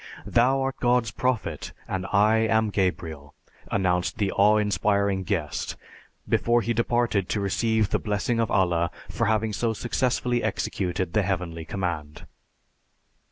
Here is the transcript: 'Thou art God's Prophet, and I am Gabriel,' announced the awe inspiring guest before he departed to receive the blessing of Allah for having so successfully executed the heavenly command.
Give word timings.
'Thou 0.25 0.59
art 0.59 0.79
God's 0.79 1.11
Prophet, 1.11 1.73
and 1.87 2.07
I 2.11 2.37
am 2.37 2.71
Gabriel,' 2.71 3.35
announced 3.71 4.17
the 4.17 4.31
awe 4.31 4.57
inspiring 4.57 5.21
guest 5.21 5.75
before 6.27 6.61
he 6.63 6.73
departed 6.73 7.29
to 7.29 7.39
receive 7.39 7.89
the 7.91 7.99
blessing 7.99 8.39
of 8.39 8.49
Allah 8.49 8.89
for 9.11 9.25
having 9.27 9.53
so 9.53 9.73
successfully 9.73 10.41
executed 10.41 11.13
the 11.13 11.21
heavenly 11.21 11.65
command. 11.65 12.25